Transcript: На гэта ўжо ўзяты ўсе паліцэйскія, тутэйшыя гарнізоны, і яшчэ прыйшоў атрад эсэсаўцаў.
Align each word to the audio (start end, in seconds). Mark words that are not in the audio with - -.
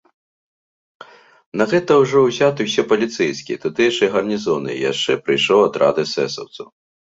На 1.61 1.67
гэта 1.73 1.91
ўжо 2.05 2.17
ўзяты 2.29 2.61
ўсе 2.69 2.87
паліцэйскія, 2.95 3.61
тутэйшыя 3.67 4.09
гарнізоны, 4.17 4.69
і 4.79 4.81
яшчэ 4.91 5.11
прыйшоў 5.29 5.59
атрад 5.69 5.95
эсэсаўцаў. 6.09 6.67